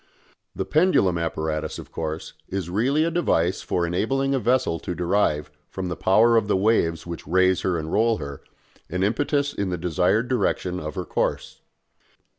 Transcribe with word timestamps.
The 0.55 0.65
pendulum 0.65 1.19
apparatus, 1.19 1.77
of 1.77 1.91
course, 1.91 2.33
is 2.49 2.71
really 2.71 3.03
a 3.03 3.11
device 3.11 3.61
for 3.61 3.85
enabling 3.85 4.33
a 4.33 4.39
vessel 4.39 4.79
to 4.79 4.95
derive, 4.95 5.51
from 5.69 5.89
the 5.89 5.95
power 5.95 6.37
of 6.37 6.47
the 6.47 6.57
waves 6.57 7.05
which 7.05 7.27
raise 7.27 7.61
her 7.61 7.77
and 7.77 7.91
roll 7.93 8.17
her, 8.17 8.41
an 8.89 9.03
impetus 9.03 9.53
in 9.53 9.69
the 9.69 9.77
desired 9.77 10.27
direction 10.27 10.79
of 10.79 10.95
her 10.95 11.05
course. 11.05 11.61